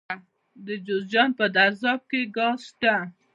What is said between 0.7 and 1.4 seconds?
جوزجان